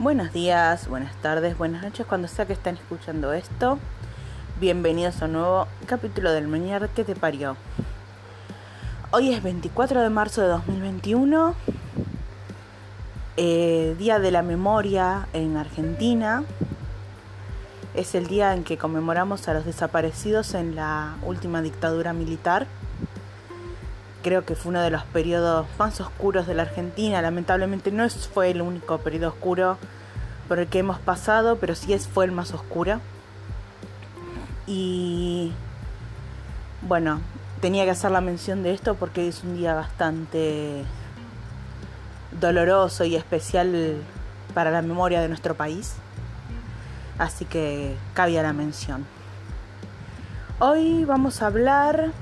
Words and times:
Buenos 0.00 0.32
días, 0.32 0.88
buenas 0.88 1.14
tardes, 1.16 1.58
buenas 1.58 1.82
noches, 1.82 2.06
cuando 2.06 2.26
sea 2.26 2.46
que 2.46 2.54
estén 2.54 2.76
escuchando 2.76 3.34
esto. 3.34 3.78
Bienvenidos 4.58 5.20
a 5.20 5.26
un 5.26 5.32
nuevo 5.32 5.68
capítulo 5.84 6.32
del 6.32 6.48
Meñar 6.48 6.88
que 6.88 7.04
te 7.04 7.14
parió. 7.14 7.54
Hoy 9.10 9.30
es 9.30 9.42
24 9.42 10.00
de 10.00 10.08
marzo 10.08 10.40
de 10.40 10.48
2021, 10.48 11.54
eh, 13.36 13.94
Día 13.98 14.18
de 14.18 14.30
la 14.30 14.40
Memoria 14.40 15.28
en 15.34 15.58
Argentina. 15.58 16.44
Es 17.92 18.14
el 18.14 18.26
día 18.26 18.54
en 18.54 18.64
que 18.64 18.78
conmemoramos 18.78 19.48
a 19.48 19.52
los 19.52 19.66
desaparecidos 19.66 20.54
en 20.54 20.76
la 20.76 21.16
última 21.26 21.60
dictadura 21.60 22.14
militar 22.14 22.66
creo 24.22 24.44
que 24.44 24.54
fue 24.54 24.70
uno 24.70 24.82
de 24.82 24.90
los 24.90 25.04
periodos 25.04 25.66
más 25.78 26.00
oscuros 26.00 26.46
de 26.46 26.54
la 26.54 26.62
Argentina. 26.62 27.22
Lamentablemente 27.22 27.90
no 27.90 28.08
fue 28.08 28.50
el 28.50 28.62
único 28.62 28.98
periodo 28.98 29.28
oscuro 29.28 29.78
por 30.48 30.58
el 30.58 30.66
que 30.66 30.80
hemos 30.80 30.98
pasado, 30.98 31.56
pero 31.56 31.74
sí 31.74 31.96
fue 31.98 32.24
el 32.24 32.32
más 32.32 32.52
oscuro. 32.52 33.00
Y 34.66 35.52
bueno, 36.82 37.20
tenía 37.60 37.84
que 37.84 37.90
hacer 37.90 38.10
la 38.10 38.20
mención 38.20 38.62
de 38.62 38.72
esto 38.72 38.94
porque 38.94 39.28
es 39.28 39.42
un 39.44 39.56
día 39.56 39.74
bastante 39.74 40.84
doloroso 42.40 43.04
y 43.04 43.16
especial 43.16 43.96
para 44.54 44.70
la 44.70 44.82
memoria 44.82 45.20
de 45.20 45.28
nuestro 45.28 45.54
país. 45.54 45.94
Así 47.18 47.44
que 47.44 47.96
cabía 48.14 48.42
la 48.42 48.52
mención. 48.52 49.04
Hoy 50.58 51.04
vamos 51.04 51.42
a 51.42 51.46
hablar 51.46 52.12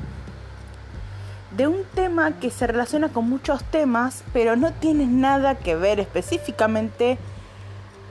de 1.59 1.67
un 1.67 1.83
tema 1.93 2.39
que 2.39 2.53
se 2.53 2.69
relaciona 2.69 3.09
con 3.09 3.29
muchos 3.29 3.65
temas, 3.65 4.23
pero 4.33 4.55
no 4.55 4.73
tiene 4.73 5.07
nada 5.07 5.57
que 5.57 5.75
ver 5.75 5.99
específicamente 5.99 7.19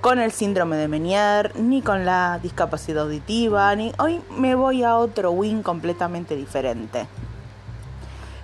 con 0.01 0.19
el 0.19 0.33
síndrome 0.33 0.75
de 0.75 0.89
Menier, 0.89 1.57
ni 1.57 1.81
con 1.81 2.03
la 2.03 2.41
discapacidad 2.43 3.03
auditiva, 3.03 3.73
ni 3.73 3.93
hoy 3.99 4.19
me 4.37 4.55
voy 4.55 4.83
a 4.83 4.97
otro 4.97 5.31
win 5.31 5.63
completamente 5.63 6.35
diferente. 6.35 7.07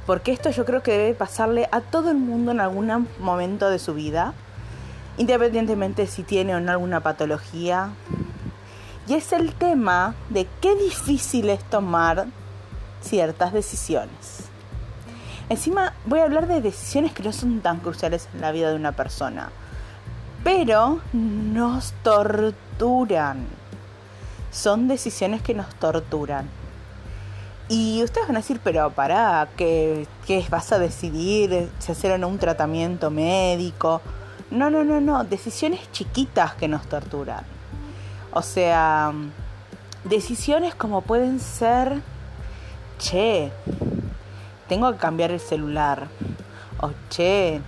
Porque 0.06 0.32
esto 0.32 0.52
yo 0.52 0.64
creo 0.64 0.82
que 0.82 0.98
debe 0.98 1.14
pasarle 1.16 1.68
a 1.74 1.82
todo 1.82 2.10
el 2.10 2.18
mundo 2.18 2.52
en 2.52 2.62
algún 2.62 3.10
momento 3.20 3.70
de 3.70 3.80
su 3.80 3.94
vida, 3.94 4.34
independientemente 5.18 6.08
si 6.08 6.24
tiene 6.24 6.56
o 6.56 6.62
no 6.62 6.72
alguna 6.72 7.02
patología. 7.02 7.90
Y 9.06 9.16
es 9.16 9.34
el 9.34 9.54
tema 9.54 10.16
de 10.30 10.48
qué 10.62 10.78
difícil 10.78 11.50
es 11.50 11.62
tomar 11.66 12.28
ciertas 13.02 13.52
decisiones. 13.52 14.53
Encima 15.54 15.94
voy 16.08 16.20
a 16.20 16.24
hablar 16.24 16.48
de 16.48 16.62
decisiones 16.62 17.14
que 17.14 17.22
no 17.22 17.32
son 17.32 17.62
tan 17.62 17.80
cruciales 17.80 18.28
en 18.34 18.42
la 18.42 18.52
vida 18.52 18.72
de 18.72 18.76
una 18.76 18.94
persona, 18.94 19.52
pero 20.44 21.00
nos 21.14 21.94
torturan. 22.02 23.46
Son 24.50 24.88
decisiones 24.88 25.44
que 25.44 25.54
nos 25.54 25.70
torturan. 25.76 26.50
Y 27.70 28.02
ustedes 28.04 28.26
van 28.26 28.38
a 28.38 28.40
decir, 28.40 28.62
pero 28.64 28.90
para, 28.90 29.48
¿qué, 29.56 30.08
¿qué, 30.26 30.44
vas 30.50 30.72
a 30.72 30.80
decidir? 30.80 31.70
¿Si 31.78 31.92
hacer 31.92 32.14
o 32.14 32.18
no 32.18 32.30
un 32.30 32.40
tratamiento 32.40 33.12
médico? 33.12 34.02
No, 34.50 34.72
no, 34.72 34.84
no, 34.84 35.02
no. 35.02 35.24
Decisiones 35.24 35.82
chiquitas 35.92 36.56
que 36.56 36.68
nos 36.68 36.88
torturan. 36.88 37.44
O 38.32 38.42
sea, 38.42 39.14
decisiones 40.04 40.74
como 40.74 41.02
pueden 41.02 41.40
ser, 41.40 42.02
che, 42.98 43.52
tengo 44.68 44.92
que 44.92 44.98
cambiar 44.98 45.32
el 45.32 45.40
celular. 45.40 46.08
O 46.80 46.92
che, 47.10 47.62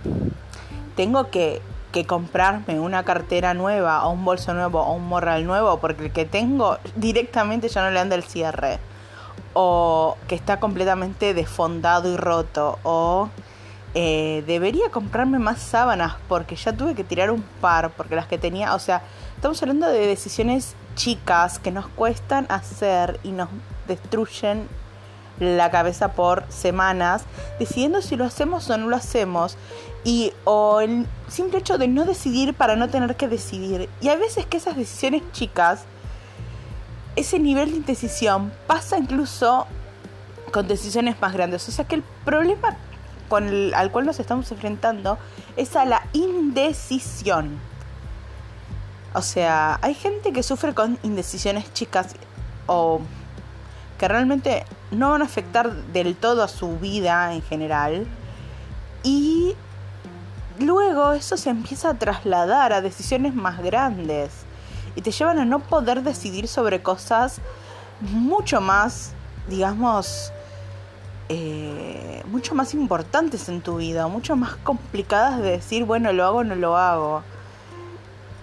tengo 0.96 1.30
que, 1.30 1.62
que 1.92 2.06
comprarme 2.06 2.80
una 2.80 3.04
cartera 3.04 3.54
nueva 3.54 4.06
o 4.06 4.12
un 4.12 4.26
bolso 4.26 4.54
nuevo 4.54 4.82
o 4.82 4.94
un 4.94 5.08
morral 5.08 5.46
nuevo 5.46 5.80
porque 5.80 6.06
el 6.06 6.12
que 6.12 6.26
tengo 6.26 6.78
directamente 6.96 7.70
ya 7.70 7.84
no 7.84 7.92
le 7.92 8.00
anda 8.00 8.16
el 8.16 8.24
cierre. 8.24 8.80
O 9.54 10.18
que 10.28 10.36
está 10.36 10.60
completamente 10.60 11.34
desfondado 11.34 12.12
y 12.12 12.18
roto. 12.18 12.80
O 12.84 13.30
eh, 13.98 14.44
debería 14.46 14.90
comprarme 14.90 15.40
más 15.40 15.62
sábanas 15.62 16.16
porque 16.28 16.58
ya 16.58 16.74
tuve 16.74 16.96
que 16.96 17.06
tirar 17.06 17.32
un 17.32 17.44
par 17.62 17.92
porque 17.92 18.16
las 18.16 18.28
que 18.28 18.38
tenía, 18.38 18.76
o 18.76 18.80
sea, 18.80 19.02
estamos 19.38 19.62
hablando 19.62 19.88
de 19.88 20.06
decisiones 20.06 20.76
chicas 20.96 21.60
que 21.60 21.72
nos 21.72 21.88
cuestan 21.88 22.46
hacer 22.50 23.22
y 23.24 23.32
nos 23.32 23.48
destruyen 23.88 24.68
la 25.40 25.72
cabeza 25.72 26.14
por 26.14 26.46
semanas, 26.50 27.24
decidiendo 27.60 28.02
si 28.02 28.16
lo 28.16 28.26
hacemos 28.26 28.70
o 28.70 28.78
no 28.78 28.88
lo 28.88 28.96
hacemos. 28.96 29.58
Y 30.04 30.34
o 30.44 30.82
el 30.82 31.08
simple 31.28 31.60
hecho 31.60 31.78
de 31.78 31.88
no 31.88 32.06
decidir 32.06 32.54
para 32.54 32.76
no 32.76 32.90
tener 32.90 33.16
que 33.16 33.28
decidir. 33.28 33.90
Y 34.02 34.10
a 34.10 34.16
veces 34.16 34.46
que 34.46 34.58
esas 34.58 34.76
decisiones 34.76 35.24
chicas, 35.32 35.84
ese 37.16 37.40
nivel 37.40 37.72
de 37.72 37.78
indecisión 37.78 38.52
pasa 38.68 38.98
incluso 38.98 39.66
con 40.52 40.68
decisiones 40.68 41.20
más 41.20 41.34
grandes. 41.34 41.68
O 41.68 41.72
sea 41.72 41.86
que 41.86 41.96
el 41.96 42.04
problema 42.24 42.78
con 43.28 43.48
el, 43.48 43.74
al 43.74 43.92
cual 43.92 44.06
nos 44.06 44.20
estamos 44.20 44.52
enfrentando 44.52 45.18
es 45.58 45.76
a 45.76 45.86
la 45.86 46.04
indecisión. 46.14 47.60
O 49.14 49.22
sea, 49.22 49.80
hay 49.82 49.94
gente 49.94 50.34
que 50.34 50.44
sufre 50.44 50.74
con 50.74 51.00
indecisiones 51.04 51.74
chicas 51.74 52.16
o 52.68 53.00
que 53.98 54.08
realmente 54.08 54.66
no 54.92 55.12
van 55.12 55.22
a 55.22 55.26
afectar 55.26 55.72
del 55.72 56.16
todo 56.16 56.44
a 56.44 56.48
su 56.48 56.78
vida 56.78 57.34
en 57.34 57.42
general. 57.42 58.08
Y 59.04 59.56
luego 60.60 61.14
eso 61.14 61.38
se 61.38 61.50
empieza 61.50 61.90
a 61.92 61.94
trasladar 61.94 62.74
a 62.74 62.82
decisiones 62.82 63.36
más 63.36 63.62
grandes 63.62 64.32
y 64.96 65.02
te 65.02 65.12
llevan 65.12 65.40
a 65.40 65.46
no 65.46 65.60
poder 65.60 66.04
decidir 66.04 66.48
sobre 66.48 66.82
cosas 66.82 67.40
mucho 68.00 68.62
más, 68.62 69.14
digamos, 69.48 70.32
eh, 71.30 72.24
mucho 72.28 72.56
más 72.56 72.74
importantes 72.74 73.50
en 73.50 73.62
tu 73.62 73.78
vida, 73.78 74.08
mucho 74.08 74.36
más 74.36 74.56
complicadas 74.58 75.40
de 75.42 75.52
decir, 75.52 75.86
bueno, 75.86 76.14
lo 76.14 76.26
hago 76.26 76.38
o 76.40 76.44
no 76.44 76.56
lo 76.56 76.78
hago. 76.78 77.24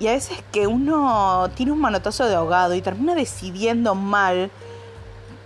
Y 0.01 0.09
a 0.09 0.12
veces 0.12 0.43
que 0.51 0.67
uno 0.67 1.49
tiene 1.55 1.73
un 1.73 1.81
manotazo 1.81 2.27
de 2.27 2.35
ahogado 2.35 2.75
y 2.75 2.83
termina 2.83 3.15
decidiendo 3.15 3.95
mal 3.95 4.51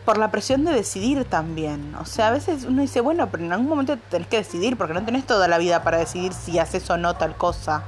por 0.06 0.18
la 0.18 0.30
presión 0.30 0.64
de 0.64 0.72
decidir 0.72 1.24
también. 1.24 1.94
O 2.00 2.06
sea, 2.06 2.28
a 2.28 2.30
veces 2.30 2.64
uno 2.64 2.80
dice, 2.80 3.00
bueno, 3.00 3.28
pero 3.28 3.44
en 3.44 3.52
algún 3.52 3.68
momento 3.68 3.98
tenés 4.08 4.28
que 4.28 4.38
decidir 4.38 4.78
porque 4.78 4.94
no 4.94 5.04
tenés 5.04 5.26
toda 5.26 5.48
la 5.48 5.58
vida 5.58 5.82
para 5.82 5.98
decidir 5.98 6.32
si 6.32 6.60
haces 6.60 6.88
o 6.88 6.96
no 6.96 7.14
tal 7.16 7.36
cosa. 7.36 7.82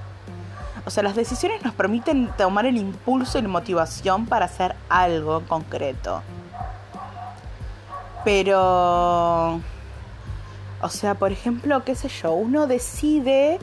O 0.85 0.91
sea, 0.91 1.05
las 1.05 1.15
decisiones 1.15 1.65
nos 1.65 1.75
permiten 1.75 2.29
tomar 2.37 2.67
el 2.67 2.77
impulso 2.77 3.39
y 3.39 3.43
la 3.43 3.49
motivación 3.49 4.27
para 4.27 4.47
hacer 4.47 4.75
algo 4.89 5.43
concreto. 5.47 6.23
Pero, 8.25 9.61
o 10.83 10.89
sea, 10.89 11.15
por 11.15 11.31
ejemplo, 11.31 11.85
qué 11.85 11.95
sé 11.95 12.09
yo, 12.09 12.33
uno 12.33 12.67
decide 12.67 13.61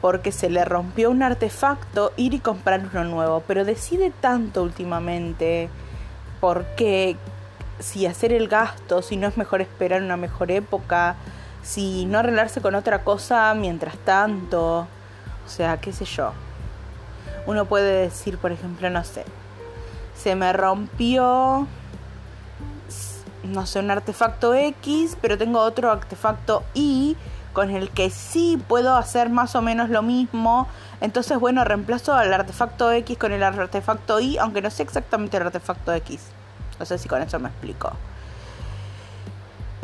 porque 0.00 0.32
se 0.32 0.48
le 0.48 0.64
rompió 0.64 1.10
un 1.10 1.22
artefacto 1.22 2.12
ir 2.16 2.32
y 2.32 2.38
comprar 2.38 2.88
uno 2.92 3.04
nuevo, 3.04 3.42
pero 3.46 3.64
decide 3.64 4.10
tanto 4.10 4.62
últimamente 4.62 5.68
porque 6.40 7.16
si 7.78 8.06
hacer 8.06 8.32
el 8.32 8.48
gasto, 8.48 9.02
si 9.02 9.16
no 9.16 9.28
es 9.28 9.36
mejor 9.36 9.60
esperar 9.60 10.02
una 10.02 10.16
mejor 10.16 10.50
época, 10.50 11.16
si 11.62 12.06
no 12.06 12.18
arreglarse 12.18 12.60
con 12.60 12.74
otra 12.74 13.02
cosa 13.02 13.54
mientras 13.54 13.96
tanto, 13.98 14.80
o 14.80 15.48
sea, 15.48 15.80
qué 15.80 15.92
sé 15.92 16.04
yo. 16.04 16.32
Uno 17.46 17.66
puede 17.66 18.02
decir, 18.02 18.38
por 18.38 18.52
ejemplo, 18.52 18.88
no 18.90 19.04
sé, 19.04 19.24
se 20.16 20.34
me 20.34 20.52
rompió, 20.52 21.66
no 23.44 23.66
sé, 23.66 23.80
un 23.80 23.90
artefacto 23.90 24.54
X, 24.54 25.16
pero 25.20 25.36
tengo 25.36 25.60
otro 25.60 25.90
artefacto 25.90 26.64
Y 26.74 27.16
con 27.52 27.70
el 27.70 27.90
que 27.90 28.10
sí 28.10 28.60
puedo 28.68 28.96
hacer 28.96 29.30
más 29.30 29.54
o 29.54 29.62
menos 29.62 29.88
lo 29.88 30.02
mismo. 30.02 30.66
Entonces, 31.00 31.38
bueno, 31.38 31.64
reemplazo 31.64 32.14
al 32.14 32.32
artefacto 32.32 32.90
X 32.92 33.16
con 33.16 33.32
el 33.32 33.42
artefacto 33.42 34.20
Y, 34.20 34.38
aunque 34.38 34.60
no 34.60 34.70
sé 34.70 34.82
exactamente 34.82 35.36
el 35.36 35.44
artefacto 35.44 35.92
X. 35.94 36.33
No 36.78 36.86
sé 36.86 36.98
si 36.98 37.08
con 37.08 37.22
eso 37.22 37.38
me 37.38 37.48
explico. 37.48 37.92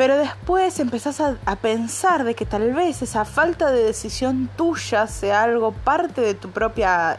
Pero 0.01 0.17
después 0.17 0.81
empezás 0.81 1.21
a, 1.21 1.57
pensar 1.57 2.25
de 2.25 2.35
que 2.35 2.47
tal 2.47 2.73
vez 2.73 3.03
esa 3.03 3.27
falta 3.27 3.71
de 3.71 3.85
decisión 3.85 4.49
tuya 4.57 5.07
sea 5.07 5.43
algo 5.43 5.73
parte 5.73 6.23
de 6.23 6.33
tu 6.33 6.49
propia 6.51 7.19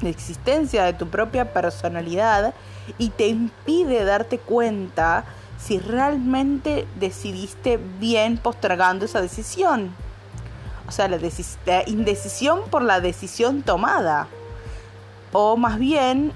existencia, 0.00 0.84
de 0.84 0.92
tu 0.92 1.08
propia 1.08 1.52
personalidad, 1.52 2.54
y 2.96 3.08
te 3.08 3.26
impide 3.26 4.04
darte 4.04 4.38
cuenta 4.38 5.24
si 5.58 5.80
realmente 5.80 6.86
decidiste 7.00 7.80
bien 7.98 8.38
postergando 8.38 9.04
esa 9.04 9.20
decisión. 9.20 9.92
O 10.86 10.92
sea, 10.92 11.08
la, 11.08 11.18
la 11.66 11.88
indecisión 11.88 12.60
por 12.70 12.82
la 12.82 13.00
decisión 13.00 13.62
tomada. 13.62 14.28
O 15.32 15.56
más 15.56 15.76
bien 15.80 16.32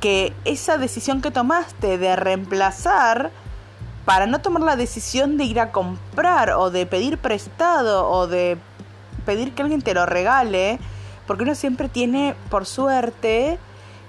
que 0.00 0.32
esa 0.44 0.78
decisión 0.78 1.20
que 1.20 1.30
tomaste 1.30 1.98
de 1.98 2.16
reemplazar 2.16 3.30
para 4.04 4.26
no 4.26 4.40
tomar 4.40 4.62
la 4.62 4.76
decisión 4.76 5.36
de 5.36 5.44
ir 5.44 5.60
a 5.60 5.70
comprar 5.70 6.50
o 6.50 6.70
de 6.70 6.86
pedir 6.86 7.18
prestado 7.18 8.08
o 8.10 8.26
de 8.26 8.56
pedir 9.24 9.52
que 9.52 9.62
alguien 9.62 9.82
te 9.82 9.94
lo 9.94 10.06
regale, 10.06 10.78
Porque 11.26 11.44
uno 11.44 11.54
siempre 11.54 11.88
tiene, 11.88 12.34
por 12.48 12.66
suerte, 12.66 13.56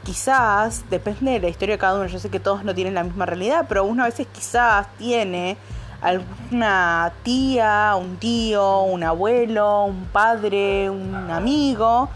quizás, 0.04 0.90
depende 0.90 1.34
de 1.34 1.40
la 1.40 1.50
historia 1.50 1.76
de 1.76 1.80
cada 1.80 2.00
uno, 2.00 2.08
yo 2.08 2.18
sé 2.18 2.32
que 2.32 2.40
todos 2.40 2.64
no 2.64 2.74
tienen 2.74 2.96
la 2.96 3.04
misma 3.04 3.28
realidad, 3.28 3.66
pero 3.70 3.84
uno 3.84 4.02
a 4.02 4.08
veces 4.08 4.26
quizás 4.34 4.88
tiene 4.98 5.56
alguna 6.02 7.14
tía, 7.22 7.94
un 7.96 8.18
tío, 8.18 8.82
un 8.82 9.04
abuelo, 9.04 9.84
un 9.84 10.06
padre, 10.06 10.90
un 10.90 11.30
amigo 11.30 12.10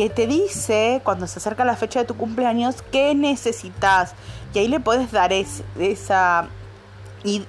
que 0.00 0.08
te 0.08 0.26
dice 0.26 1.02
cuando 1.04 1.26
se 1.26 1.40
acerca 1.40 1.62
la 1.62 1.76
fecha 1.76 2.00
de 2.00 2.06
tu 2.06 2.16
cumpleaños 2.16 2.76
qué 2.90 3.14
necesitas 3.14 4.14
y 4.54 4.58
ahí 4.58 4.66
le 4.66 4.80
puedes 4.80 5.12
dar 5.12 5.30
esa 5.30 6.48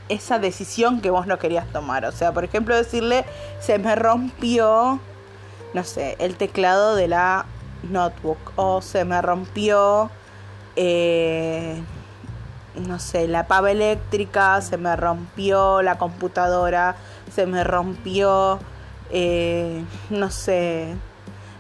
esa 0.09 0.37
decisión 0.37 0.99
que 0.99 1.11
vos 1.11 1.27
no 1.27 1.39
querías 1.39 1.65
tomar. 1.71 2.03
O 2.03 2.11
sea, 2.11 2.33
por 2.33 2.43
ejemplo, 2.43 2.75
decirle, 2.75 3.23
se 3.61 3.79
me 3.79 3.95
rompió, 3.95 4.99
no 5.73 5.83
sé, 5.85 6.17
el 6.19 6.35
teclado 6.35 6.97
de 6.97 7.07
la 7.07 7.45
notebook 7.89 8.51
o 8.57 8.81
se 8.81 9.05
me 9.05 9.21
rompió, 9.21 10.11
eh, 10.75 11.81
no 12.75 12.99
sé, 12.99 13.29
la 13.29 13.47
pava 13.47 13.71
eléctrica, 13.71 14.59
se 14.59 14.75
me 14.75 14.97
rompió 14.97 15.81
la 15.81 15.97
computadora, 15.97 16.97
se 17.33 17.45
me 17.45 17.63
rompió, 17.63 18.59
eh, 19.09 19.85
no 20.09 20.29
sé, 20.29 20.97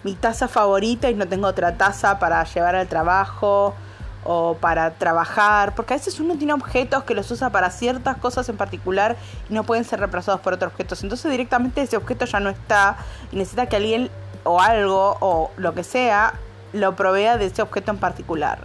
mi 0.03 0.15
taza 0.15 0.47
favorita 0.47 1.09
y 1.09 1.15
no 1.15 1.27
tengo 1.27 1.47
otra 1.47 1.77
taza 1.77 2.19
para 2.19 2.43
llevar 2.43 2.75
al 2.75 2.87
trabajo 2.87 3.75
o 4.23 4.55
para 4.55 4.91
trabajar, 4.91 5.73
porque 5.73 5.95
a 5.95 5.97
veces 5.97 6.19
uno 6.19 6.35
tiene 6.35 6.53
objetos 6.53 7.03
que 7.03 7.15
los 7.15 7.29
usa 7.31 7.49
para 7.49 7.71
ciertas 7.71 8.17
cosas 8.17 8.47
en 8.49 8.57
particular 8.57 9.15
y 9.49 9.53
no 9.53 9.63
pueden 9.63 9.83
ser 9.83 9.99
reemplazados 9.99 10.41
por 10.41 10.53
otros 10.53 10.71
objetos. 10.71 11.01
Entonces 11.03 11.31
directamente 11.31 11.81
ese 11.81 11.97
objeto 11.97 12.25
ya 12.25 12.39
no 12.39 12.49
está 12.49 12.97
y 13.31 13.37
necesita 13.37 13.67
que 13.67 13.77
alguien 13.77 14.09
o 14.43 14.59
algo 14.59 15.17
o 15.19 15.51
lo 15.57 15.73
que 15.73 15.83
sea 15.83 16.33
lo 16.73 16.95
provea 16.95 17.37
de 17.37 17.47
ese 17.47 17.61
objeto 17.61 17.91
en 17.91 17.97
particular. 17.97 18.59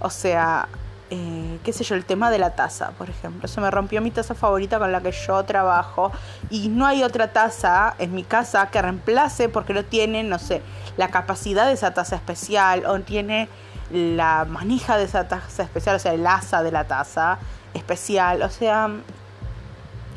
O 0.00 0.10
sea, 0.10 0.68
eh, 1.10 1.58
qué 1.62 1.72
sé 1.72 1.84
yo, 1.84 1.94
el 1.94 2.04
tema 2.04 2.30
de 2.30 2.38
la 2.38 2.54
taza, 2.56 2.90
por 2.98 3.08
ejemplo. 3.08 3.48
Se 3.48 3.60
me 3.60 3.70
rompió 3.70 4.00
mi 4.00 4.10
taza 4.10 4.34
favorita 4.34 4.78
con 4.78 4.90
la 4.90 5.00
que 5.00 5.12
yo 5.12 5.42
trabajo 5.44 6.10
y 6.50 6.68
no 6.68 6.86
hay 6.86 7.02
otra 7.02 7.32
taza 7.32 7.94
en 7.98 8.14
mi 8.14 8.24
casa 8.24 8.70
que 8.70 8.82
reemplace 8.82 9.48
porque 9.48 9.72
no 9.72 9.84
tiene, 9.84 10.22
no 10.24 10.38
sé, 10.38 10.62
la 10.96 11.08
capacidad 11.08 11.66
de 11.66 11.72
esa 11.72 11.94
taza 11.94 12.16
especial 12.16 12.86
o 12.86 12.98
tiene 13.00 13.48
la 13.92 14.46
manija 14.48 14.96
de 14.96 15.04
esa 15.04 15.28
taza 15.28 15.62
especial, 15.62 15.96
o 15.96 15.98
sea, 15.98 16.12
el 16.12 16.26
asa 16.26 16.62
de 16.62 16.72
la 16.72 16.84
taza 16.84 17.38
especial, 17.74 18.42
o 18.42 18.50
sea, 18.50 18.90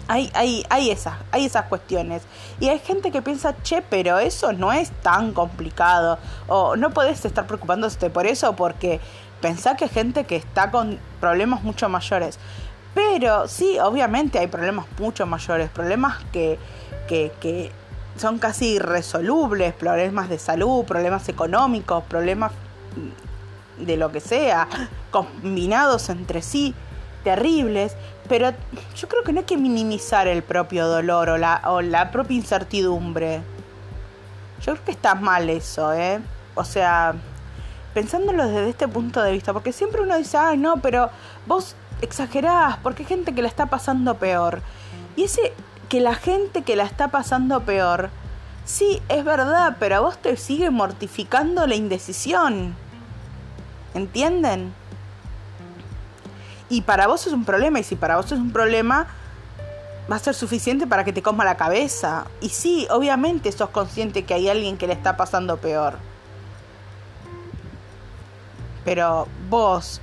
hay, 0.09 0.31
hay, 0.33 0.65
hay, 0.71 0.89
esas, 0.89 1.13
hay 1.31 1.45
esas 1.45 1.65
cuestiones. 1.65 2.23
Y 2.59 2.67
hay 2.67 2.79
gente 2.79 3.11
que 3.11 3.21
piensa, 3.21 3.55
che, 3.61 3.83
pero 3.83 4.17
eso 4.17 4.51
no 4.53 4.73
es 4.73 4.89
tan 5.03 5.33
complicado. 5.33 6.17
O 6.47 6.75
no 6.75 6.89
podés 6.89 7.23
estar 7.23 7.45
preocupándote 7.45 8.09
por 8.09 8.25
eso 8.25 8.55
porque 8.55 8.99
pensá 9.39 9.75
que 9.75 9.83
hay 9.83 9.91
gente 9.91 10.25
que 10.25 10.35
está 10.35 10.71
con 10.71 10.97
problemas 11.19 11.61
mucho 11.63 11.87
mayores. 11.89 12.39
Pero 12.95 13.47
sí, 13.47 13.77
obviamente 13.77 14.39
hay 14.39 14.47
problemas 14.47 14.87
mucho 14.97 15.27
mayores, 15.27 15.69
problemas 15.69 16.17
que, 16.33 16.57
que, 17.07 17.31
que 17.39 17.71
son 18.17 18.39
casi 18.39 18.77
irresolubles, 18.77 19.75
problemas 19.75 20.27
de 20.27 20.39
salud, 20.39 20.85
problemas 20.85 21.29
económicos, 21.29 22.03
problemas 22.05 22.51
de 23.77 23.95
lo 23.95 24.11
que 24.11 24.21
sea, 24.21 24.67
combinados 25.11 26.09
entre 26.09 26.41
sí, 26.41 26.73
terribles, 27.23 27.95
pero 28.29 28.53
yo 28.95 29.07
creo 29.09 29.23
que 29.23 29.33
no 29.33 29.39
hay 29.39 29.45
que 29.45 29.57
minimizar 29.57 30.27
el 30.27 30.43
propio 30.43 30.87
dolor 30.87 31.29
o 31.29 31.37
la, 31.37 31.61
o 31.65 31.81
la 31.81 32.11
propia 32.11 32.37
incertidumbre. 32.37 33.41
Yo 34.61 34.73
creo 34.73 34.85
que 34.85 34.91
está 34.91 35.15
mal 35.15 35.49
eso, 35.49 35.91
¿eh? 35.93 36.19
O 36.53 36.63
sea, 36.63 37.15
pensándolo 37.93 38.47
desde 38.47 38.69
este 38.69 38.87
punto 38.87 39.21
de 39.21 39.31
vista, 39.31 39.51
porque 39.51 39.73
siempre 39.73 40.01
uno 40.01 40.15
dice, 40.15 40.37
ay, 40.37 40.57
no, 40.57 40.77
pero 40.77 41.09
vos 41.47 41.75
exagerás, 42.01 42.77
porque 42.77 43.03
hay 43.03 43.07
gente 43.07 43.33
que 43.33 43.41
la 43.41 43.47
está 43.47 43.65
pasando 43.65 44.15
peor. 44.15 44.61
Y 45.15 45.23
ese 45.23 45.53
que 45.89 45.99
la 45.99 46.13
gente 46.13 46.61
que 46.61 46.75
la 46.75 46.83
está 46.83 47.07
pasando 47.07 47.61
peor, 47.61 48.11
sí, 48.63 49.01
es 49.09 49.25
verdad, 49.25 49.77
pero 49.79 49.95
a 49.95 49.99
vos 50.01 50.19
te 50.19 50.37
sigue 50.37 50.69
mortificando 50.69 51.65
la 51.65 51.75
indecisión. 51.75 52.75
¿Entienden? 53.95 54.73
Y 56.69 56.81
para 56.81 57.07
vos 57.07 57.25
es 57.25 57.33
un 57.33 57.45
problema, 57.45 57.79
y 57.79 57.83
si 57.83 57.95
para 57.95 58.17
vos 58.17 58.27
es 58.27 58.39
un 58.39 58.51
problema, 58.51 59.07
va 60.09 60.15
a 60.15 60.19
ser 60.19 60.35
suficiente 60.35 60.87
para 60.87 61.03
que 61.03 61.13
te 61.13 61.21
coma 61.21 61.43
la 61.43 61.57
cabeza. 61.57 62.25
Y 62.41 62.49
sí, 62.49 62.87
obviamente 62.91 63.51
sos 63.51 63.69
consciente 63.69 64.23
que 64.23 64.33
hay 64.33 64.49
alguien 64.49 64.77
que 64.77 64.87
le 64.87 64.93
está 64.93 65.17
pasando 65.17 65.57
peor. 65.57 65.97
Pero 68.85 69.27
vos 69.49 70.01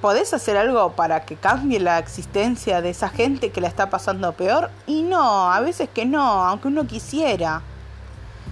podés 0.00 0.34
hacer 0.34 0.58
algo 0.58 0.92
para 0.92 1.24
que 1.24 1.36
cambie 1.36 1.80
la 1.80 1.98
existencia 1.98 2.82
de 2.82 2.90
esa 2.90 3.08
gente 3.08 3.50
que 3.50 3.62
la 3.62 3.68
está 3.68 3.88
pasando 3.88 4.32
peor. 4.32 4.70
Y 4.86 5.02
no, 5.02 5.50
a 5.50 5.60
veces 5.60 5.88
que 5.88 6.04
no, 6.04 6.44
aunque 6.44 6.68
uno 6.68 6.86
quisiera. 6.86 7.62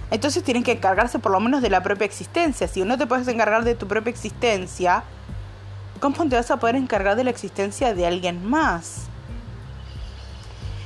Entonces 0.09 0.43
tienen 0.43 0.63
que 0.63 0.71
encargarse 0.71 1.19
por 1.19 1.31
lo 1.31 1.39
menos 1.39 1.61
de 1.61 1.69
la 1.69 1.83
propia 1.83 2.05
existencia. 2.05 2.67
Si 2.67 2.83
no 2.83 2.97
te 2.97 3.05
puedes 3.05 3.27
encargar 3.27 3.63
de 3.63 3.75
tu 3.75 3.87
propia 3.87 4.09
existencia, 4.09 5.03
¿cómo 6.03 6.27
te 6.27 6.35
vas 6.35 6.51
a 6.51 6.57
poder 6.57 6.75
encargar 6.75 7.15
de 7.15 7.23
la 7.23 7.29
existencia 7.29 7.93
de 7.93 8.05
alguien 8.05 8.45
más? 8.45 9.05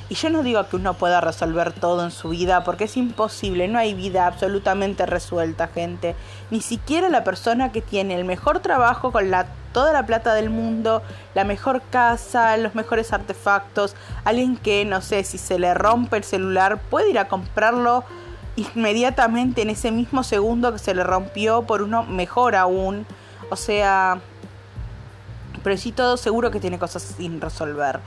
Y 0.09 0.13
yo 0.13 0.29
no 0.29 0.43
digo 0.43 0.63
que 0.69 0.75
uno 0.75 0.93
pueda 0.93 1.21
resolver 1.21 1.73
todo 1.73 2.05
en 2.05 2.11
su 2.11 2.29
vida, 2.29 2.63
porque 2.63 2.83
es 2.83 2.97
imposible, 2.97 3.67
no 3.67 3.79
hay 3.79 3.95
vida 3.95 4.27
absolutamente 4.27 5.07
resuelta, 5.07 5.69
gente. 5.69 6.15
Ni 6.51 6.61
siquiera 6.61 7.09
la 7.09 7.23
persona 7.23 7.71
que 7.71 7.81
tiene 7.81 8.13
el 8.13 8.25
mejor 8.25 8.59
trabajo 8.59 9.11
con 9.11 9.31
toda 9.73 9.91
la 9.91 10.05
plata 10.05 10.35
del 10.35 10.51
mundo, 10.51 11.01
la 11.33 11.45
mejor 11.45 11.81
casa, 11.89 12.55
los 12.57 12.75
mejores 12.75 13.11
artefactos, 13.11 13.95
alguien 14.23 14.55
que, 14.55 14.85
no 14.85 15.01
sé, 15.01 15.23
si 15.23 15.39
se 15.39 15.57
le 15.57 15.73
rompe 15.73 16.17
el 16.17 16.25
celular, 16.25 16.79
puede 16.91 17.09
ir 17.09 17.17
a 17.17 17.27
comprarlo 17.27 18.03
inmediatamente 18.55 19.63
en 19.63 19.71
ese 19.71 19.89
mismo 19.89 20.21
segundo 20.21 20.73
que 20.73 20.79
se 20.79 20.93
le 20.93 21.03
rompió 21.03 21.63
por 21.63 21.81
uno 21.81 22.03
mejor 22.03 22.55
aún. 22.55 23.07
O 23.49 23.55
sea, 23.55 24.19
pero 25.67 25.75
sí 25.75 25.91
todo 25.91 26.15
seguro 26.15 26.49
que 26.49 26.61
tiene 26.61 26.79
cosas 26.79 27.03
sin 27.03 27.41
resolver. 27.41 27.99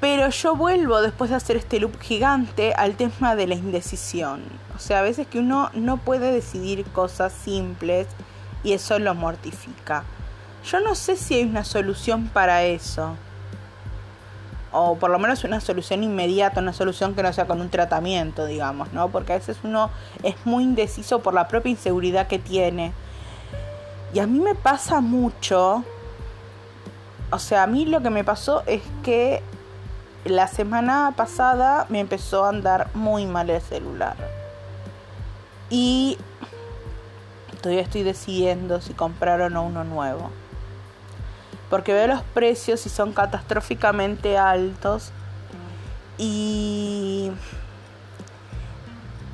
Pero 0.00 0.28
yo 0.30 0.56
vuelvo 0.56 1.00
después 1.02 1.30
de 1.30 1.36
hacer 1.36 1.56
este 1.56 1.78
loop 1.78 2.00
gigante 2.00 2.74
al 2.74 2.96
tema 2.96 3.36
de 3.36 3.46
la 3.46 3.54
indecisión. 3.54 4.42
O 4.74 4.80
sea, 4.80 4.98
a 4.98 5.02
veces 5.02 5.28
que 5.28 5.38
uno 5.38 5.70
no 5.72 5.98
puede 5.98 6.32
decidir 6.32 6.84
cosas 6.86 7.32
simples 7.32 8.08
y 8.64 8.72
eso 8.72 8.98
lo 8.98 9.14
mortifica. 9.14 10.02
Yo 10.68 10.80
no 10.80 10.96
sé 10.96 11.14
si 11.14 11.36
hay 11.36 11.44
una 11.44 11.62
solución 11.62 12.26
para 12.26 12.64
eso 12.64 13.14
o 14.72 14.96
por 14.96 15.10
lo 15.10 15.20
menos 15.20 15.44
una 15.44 15.60
solución 15.60 16.02
inmediata, 16.02 16.60
una 16.60 16.72
solución 16.72 17.14
que 17.14 17.22
no 17.22 17.32
sea 17.32 17.46
con 17.46 17.60
un 17.60 17.70
tratamiento, 17.70 18.46
digamos, 18.46 18.92
¿no? 18.92 19.10
Porque 19.10 19.34
a 19.34 19.36
veces 19.36 19.58
uno 19.62 19.90
es 20.24 20.34
muy 20.44 20.64
indeciso 20.64 21.20
por 21.20 21.34
la 21.34 21.46
propia 21.46 21.70
inseguridad 21.70 22.26
que 22.26 22.40
tiene. 22.40 22.92
Y 24.12 24.18
a 24.18 24.26
mí 24.26 24.40
me 24.40 24.56
pasa 24.56 25.00
mucho, 25.00 25.84
o 27.30 27.38
sea, 27.38 27.62
a 27.62 27.66
mí 27.66 27.86
lo 27.86 28.02
que 28.02 28.10
me 28.10 28.24
pasó 28.24 28.62
es 28.66 28.82
que 29.02 29.42
la 30.24 30.48
semana 30.48 31.14
pasada 31.16 31.86
me 31.88 32.00
empezó 32.00 32.44
a 32.44 32.50
andar 32.50 32.90
muy 32.94 33.26
mal 33.26 33.50
el 33.50 33.60
celular. 33.60 34.16
Y 35.70 36.18
todavía 37.62 37.82
estoy 37.82 38.02
decidiendo 38.02 38.80
si 38.80 38.92
comprar 38.92 39.40
o 39.40 39.50
no 39.50 39.62
uno 39.62 39.84
nuevo. 39.84 40.30
Porque 41.68 41.92
veo 41.92 42.08
los 42.08 42.22
precios 42.22 42.84
y 42.86 42.88
son 42.88 43.12
catastróficamente 43.12 44.36
altos. 44.36 45.12
Y 46.18 47.30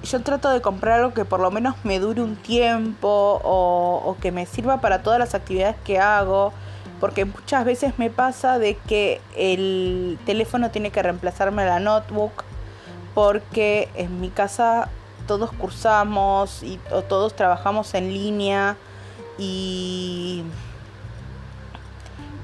yo 0.05 0.23
trato 0.23 0.50
de 0.50 0.61
comprar 0.61 1.00
algo 1.00 1.15
que 1.15 1.25
por 1.25 1.41
lo 1.41 1.50
menos 1.50 1.75
me 1.83 1.99
dure 1.99 2.23
un 2.23 2.37
tiempo 2.37 3.41
o, 3.43 4.17
que 4.21 4.31
me 4.31 4.47
sirva 4.47 4.81
para 4.81 5.03
todas 5.03 5.19
las 5.19 5.35
actividades 5.35 5.76
que 5.85 5.99
hago 5.99 6.53
porque 7.00 7.25
muchas 7.25 7.65
veces 7.65 7.99
me 7.99 8.11
pasa 8.11 8.59
de 8.59 8.76
que 8.76 9.21
el 9.37 10.19
teléfono 10.25 10.71
tiene 10.71 10.91
que 10.91 11.03
reemplazarme 11.03 11.65
la 11.65 11.81
notebook 11.81 12.45
porque 13.15 13.88
en 13.95 14.21
mi 14.21 14.31
casa 14.31 14.88
todos 15.26 15.53
cursamos 15.53 16.62
y 16.62 16.79
todos 17.09 17.35
trabajamos 17.35 17.95
en 17.95 18.12
línea 18.12 18.76
y 19.38 20.43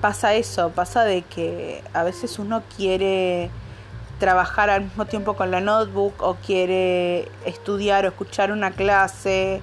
pasa 0.00 0.34
eso, 0.34 0.70
pasa 0.70 1.04
de 1.04 1.22
que 1.22 1.82
a 1.94 2.02
veces 2.02 2.38
uno 2.38 2.62
quiere 2.76 3.50
trabajar 4.18 4.70
al 4.70 4.82
mismo 4.84 5.04
tiempo 5.06 5.34
con 5.34 5.50
la 5.50 5.60
notebook 5.60 6.22
o 6.22 6.34
quiere 6.36 7.28
estudiar 7.44 8.04
o 8.04 8.08
escuchar 8.08 8.52
una 8.52 8.72
clase 8.72 9.62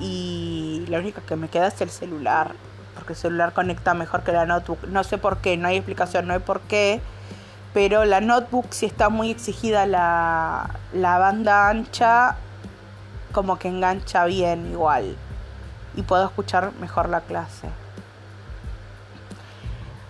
y 0.00 0.84
la 0.88 0.98
única 0.98 1.20
que 1.22 1.36
me 1.36 1.48
queda 1.48 1.68
es 1.68 1.80
el 1.80 1.90
celular, 1.90 2.54
porque 3.08 3.14
el 3.14 3.18
celular 3.20 3.54
conecta 3.54 3.94
mejor 3.94 4.22
que 4.22 4.32
la 4.32 4.44
notebook. 4.44 4.86
No 4.88 5.02
sé 5.02 5.16
por 5.16 5.38
qué, 5.38 5.56
no 5.56 5.68
hay 5.68 5.76
explicación, 5.76 6.26
no 6.26 6.34
hay 6.34 6.40
por 6.40 6.60
qué, 6.60 7.00
pero 7.72 8.04
la 8.04 8.20
notebook 8.20 8.66
si 8.70 8.84
está 8.84 9.08
muy 9.08 9.30
exigida 9.30 9.86
la, 9.86 10.74
la 10.92 11.16
banda 11.16 11.70
ancha, 11.70 12.36
como 13.32 13.58
que 13.58 13.68
engancha 13.68 14.26
bien 14.26 14.70
igual 14.72 15.16
y 15.96 16.02
puedo 16.02 16.26
escuchar 16.26 16.72
mejor 16.80 17.08
la 17.08 17.22
clase. 17.22 17.70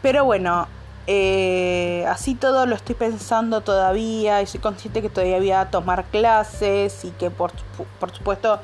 Pero 0.02 0.24
bueno, 0.24 0.66
eh, 1.06 2.04
así 2.08 2.34
todo 2.34 2.66
lo 2.66 2.74
estoy 2.74 2.96
pensando 2.96 3.60
todavía 3.60 4.42
y 4.42 4.46
soy 4.46 4.58
consciente 4.58 5.02
que 5.02 5.08
todavía 5.08 5.38
voy 5.38 5.52
a 5.52 5.70
tomar 5.70 6.04
clases 6.06 7.04
y 7.04 7.12
que 7.12 7.30
por, 7.30 7.52
por 8.00 8.10
supuesto 8.12 8.58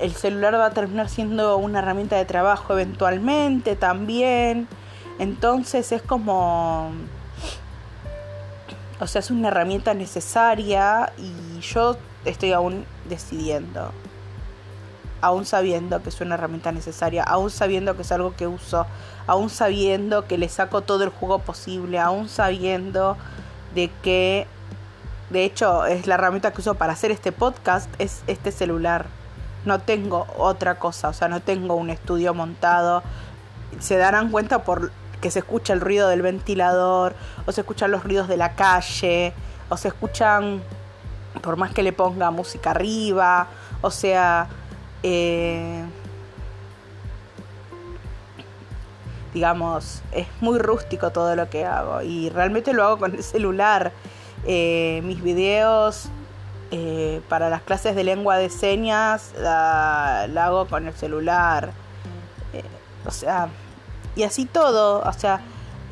el 0.00 0.12
celular 0.12 0.54
va 0.54 0.66
a 0.66 0.70
terminar 0.70 1.08
siendo 1.08 1.56
una 1.56 1.80
herramienta 1.80 2.16
de 2.16 2.24
trabajo 2.24 2.72
eventualmente 2.72 3.76
también. 3.76 4.68
Entonces 5.18 5.92
es 5.92 6.02
como... 6.02 6.90
O 9.00 9.06
sea, 9.06 9.20
es 9.20 9.30
una 9.30 9.48
herramienta 9.48 9.94
necesaria 9.94 11.12
y 11.18 11.60
yo 11.60 11.96
estoy 12.24 12.52
aún 12.52 12.84
decidiendo. 13.08 13.90
Aún 15.20 15.44
sabiendo 15.44 16.02
que 16.02 16.08
es 16.08 16.20
una 16.20 16.34
herramienta 16.34 16.72
necesaria, 16.72 17.22
aún 17.22 17.50
sabiendo 17.50 17.96
que 17.96 18.02
es 18.02 18.12
algo 18.12 18.34
que 18.36 18.46
uso, 18.46 18.86
aún 19.26 19.50
sabiendo 19.50 20.26
que 20.26 20.38
le 20.38 20.48
saco 20.48 20.82
todo 20.82 21.04
el 21.04 21.10
jugo 21.10 21.40
posible, 21.40 21.98
aún 21.98 22.28
sabiendo 22.28 23.16
de 23.74 23.90
que, 24.02 24.46
de 25.30 25.44
hecho, 25.44 25.86
es 25.86 26.06
la 26.06 26.14
herramienta 26.14 26.52
que 26.52 26.60
uso 26.60 26.74
para 26.74 26.92
hacer 26.92 27.10
este 27.10 27.32
podcast, 27.32 27.88
es 27.98 28.22
este 28.26 28.52
celular. 28.52 29.06
No 29.64 29.80
tengo 29.80 30.26
otra 30.36 30.78
cosa, 30.78 31.08
o 31.08 31.12
sea, 31.12 31.28
no 31.28 31.40
tengo 31.40 31.74
un 31.74 31.90
estudio 31.90 32.34
montado. 32.34 33.02
Se 33.78 33.96
darán 33.96 34.30
cuenta 34.30 34.64
por 34.64 34.90
que 35.20 35.30
se 35.30 35.38
escucha 35.38 35.72
el 35.72 35.80
ruido 35.80 36.08
del 36.08 36.20
ventilador, 36.20 37.14
o 37.46 37.52
se 37.52 37.62
escuchan 37.62 37.90
los 37.90 38.02
ruidos 38.04 38.28
de 38.28 38.36
la 38.36 38.54
calle, 38.54 39.32
o 39.68 39.76
se 39.76 39.88
escuchan, 39.88 40.60
por 41.40 41.56
más 41.56 41.72
que 41.72 41.82
le 41.82 41.92
ponga 41.92 42.30
música 42.30 42.72
arriba, 42.72 43.46
o 43.80 43.90
sea, 43.90 44.48
eh, 45.02 45.84
digamos, 49.32 50.02
es 50.12 50.26
muy 50.40 50.58
rústico 50.58 51.10
todo 51.10 51.34
lo 51.36 51.48
que 51.48 51.64
hago 51.64 52.02
y 52.02 52.28
realmente 52.28 52.72
lo 52.72 52.84
hago 52.84 52.98
con 52.98 53.14
el 53.14 53.22
celular. 53.22 53.92
Eh, 54.44 55.00
mis 55.04 55.22
videos 55.22 56.08
eh, 56.72 57.20
para 57.28 57.48
las 57.48 57.62
clases 57.62 57.94
de 57.94 58.02
lengua 58.02 58.36
de 58.38 58.50
señas 58.50 59.32
la, 59.38 60.24
hago 60.24 60.66
con 60.66 60.88
el 60.88 60.94
celular. 60.94 61.72
o 63.06 63.10
sea, 63.10 63.48
y 64.16 64.24
así 64.24 64.44
todo, 64.44 65.00
o 65.00 65.12
sea, 65.12 65.40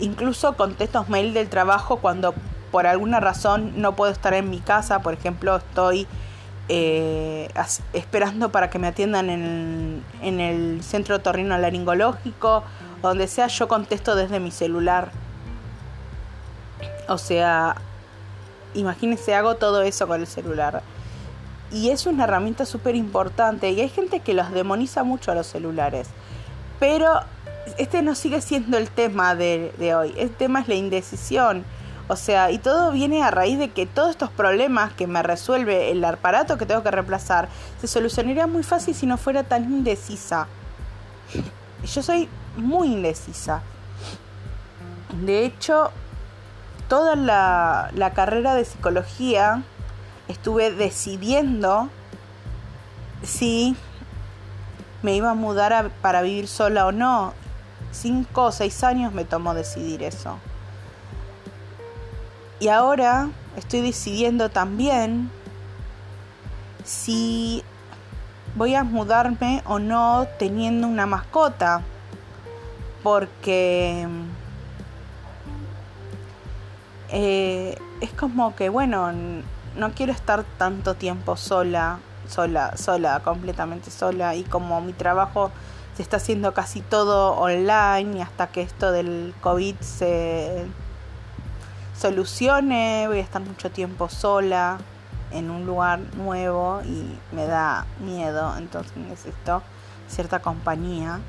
incluso 0.01 0.57
contesto 0.57 1.05
mail 1.09 1.33
del 1.33 1.49
trabajo 1.49 1.99
cuando 1.99 2.35
por 2.71 2.87
alguna 2.87 3.21
razón 3.21 3.81
no 3.81 3.97
puedo 3.97 4.13
estar 4.13 4.35
en 4.35 4.51
mi 4.51 4.61
casa, 4.61 5.01
por 5.01 5.15
ejemplo, 5.15 5.57
estoy 5.57 6.07
eh, 6.69 7.49
esperando 7.93 8.53
para 8.53 8.71
que 8.71 8.79
me 8.79 8.87
atiendan 8.87 9.29
en, 9.29 10.05
el 10.23 10.83
centro 10.83 11.19
torrino 11.21 11.59
laringológico, 11.59 12.63
donde 13.03 13.27
sea, 13.27 13.49
yo 13.49 13.67
contesto 13.67 14.15
desde 14.15 14.39
mi 14.39 14.51
celular. 14.51 15.11
O 17.09 17.19
sea, 17.19 17.75
imagínense, 18.75 19.35
hago 19.35 19.57
todo 19.57 19.83
eso 19.83 20.07
con 20.07 20.21
el 20.21 20.27
celular. 20.27 20.83
Y 21.73 21.91
es 21.91 22.07
una 22.07 22.25
herramienta 22.25 22.67
súper 22.67 22.97
importante. 22.97 23.71
Y 23.71 23.81
hay 23.81 23.89
gente 23.89 24.21
que 24.21 24.35
los 24.35 24.51
demoniza 24.51 25.05
mucho 25.05 25.33
a 25.33 25.35
los 25.35 25.47
celulares. 25.47 26.09
Pero 26.79 27.21
este 27.79 28.03
no 28.03 28.15
sigue 28.15 28.41
siendo 28.41 28.77
el 28.77 28.91
tema 28.91 29.35
de, 29.35 29.73
de 29.79 29.95
hoy. 29.95 30.15
El 30.17 30.31
tema 30.31 30.61
es 30.61 30.69
la 30.69 30.75
indecisión 30.75 31.65
o 32.11 32.17
sea, 32.17 32.51
y 32.51 32.59
todo 32.59 32.91
viene 32.91 33.23
a 33.23 33.31
raíz 33.31 33.57
de 33.57 33.71
que 33.71 33.87
todos 33.87 34.11
estos 34.11 34.31
problemas 34.31 34.93
que 34.95 35.07
me 35.07 35.23
resuelve 35.23 35.93
el 35.93 36.05
aparato 36.05 36.59
que 36.59 36.67
tengo 36.67 36.83
que 36.83 36.91
reemplazar 36.91 37.49
se 37.81 37.87
solucionaría 37.87 38.49
muy 38.49 38.65
fácil 38.65 38.97
si 38.97 39.07
no 39.07 39.17
fuera 39.17 39.45
tan 39.45 39.63
indecisa. 39.63 40.49
Yo 41.85 42.03
soy 42.03 42.29
muy 42.57 42.89
indecisa. 42.89 43.63
De 45.25 45.45
hecho, 45.45 45.93
toda 46.91 47.15
la, 47.15 48.13
carrera 48.15 48.57
de 48.57 48.65
psicología 48.65 49.63
estuve 50.27 50.73
decidiendo 50.73 51.89
si 53.23 53.77
me 55.01 55.15
iba 55.15 55.31
a 55.31 55.35
mudar 55.35 55.93
para 56.03 56.21
vivir 56.21 56.49
sola 56.49 56.87
o 56.87 56.93
no. 56.93 57.33
Cinco 57.93 58.47
o 58.47 58.53
seis 58.53 58.83
años 58.83 59.13
me 59.13 59.25
tomó 59.25 59.55
decidir 59.55 60.03
eso. 60.03 60.37
Y 62.59 62.69
ahora 62.69 63.31
estoy 63.57 63.83
decidiendo 63.83 64.51
también 64.51 65.31
si 66.85 67.63
voy 68.57 68.75
a 68.75 68.83
mudarme 68.83 69.63
o 69.65 69.79
no 69.79 70.27
teniendo 70.41 70.89
una 70.89 71.07
mascota. 71.07 71.83
Porque 73.05 74.09
eh, 77.13 77.77
es 78.01 78.13
como 78.13 78.55
que, 78.55 78.69
bueno, 78.69 79.13
no 79.77 79.93
quiero 79.93 80.13
estar 80.13 80.45
tanto 80.59 80.95
tiempo 80.95 81.37
sola, 81.37 81.99
sola, 82.29 82.77
sola, 82.77 83.21
completamente 83.21 83.91
sola. 83.91 84.35
Y 84.35 84.45
como 84.45 84.81
mi 84.81 84.93
trabajo 84.93 85.51
se 85.97 86.03
está 86.03 86.17
haciendo 86.19 86.55
casi 86.55 86.81
todo 86.81 87.33
online 87.33 88.19
y 88.19 88.21
hasta 88.21 88.49
que 88.49 88.63
esto 88.63 88.93
del 88.93 89.35
COVID 89.41 89.77
se 89.81 90.67
solucione, 91.99 93.05
voy 93.09 93.19
a 93.19 93.23
estar 93.23 93.43
mucho 93.43 93.71
tiempo 93.71 94.09
sola 94.09 94.79
en 95.33 95.51
un 95.51 95.67
lugar 95.67 96.01
nuevo 96.17 96.81
y 96.85 97.19
me 97.35 97.47
da 97.47 97.87
miedo, 98.01 98.55
entonces 98.57 98.97
necesito 98.97 99.63
cierta 100.09 100.41
compañía. 100.41 101.21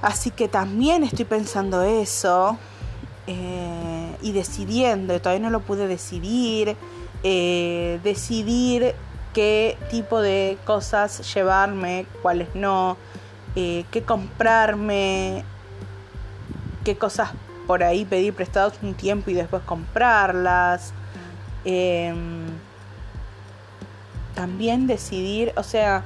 Así 0.00 0.30
que 0.30 0.48
también 0.48 1.04
estoy 1.04 1.24
pensando 1.24 1.82
eso 1.82 2.58
eh, 3.26 4.16
y 4.22 4.32
decidiendo, 4.32 5.20
todavía 5.20 5.44
no 5.44 5.50
lo 5.50 5.60
pude 5.60 5.86
decidir, 5.86 6.76
eh, 7.22 8.00
decidir 8.02 8.94
qué 9.32 9.78
tipo 9.90 10.20
de 10.20 10.58
cosas 10.64 11.32
llevarme, 11.34 12.06
cuáles 12.20 12.54
no, 12.54 12.96
eh, 13.54 13.84
qué 13.90 14.02
comprarme, 14.02 15.44
qué 16.84 16.96
cosas 16.96 17.30
por 17.66 17.84
ahí 17.84 18.04
pedir 18.04 18.34
prestados 18.34 18.74
un 18.82 18.94
tiempo 18.94 19.30
y 19.30 19.34
después 19.34 19.62
comprarlas. 19.62 20.92
Em, 21.64 22.46
también 24.34 24.86
decidir, 24.86 25.52
o 25.56 25.62
sea, 25.62 26.02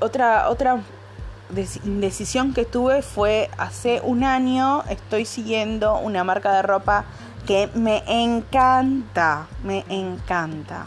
otra, 0.00 0.48
otra 0.50 0.80
decisión 1.48 2.52
que 2.52 2.64
tuve 2.64 3.02
fue 3.02 3.50
hace 3.56 4.00
un 4.02 4.24
año 4.24 4.82
estoy 4.88 5.24
siguiendo 5.24 5.98
una 5.98 6.24
marca 6.24 6.52
de 6.52 6.62
ropa 6.62 7.04
que 7.46 7.68
me 7.74 8.02
encanta, 8.06 9.46
me 9.62 9.84
encanta. 9.88 10.86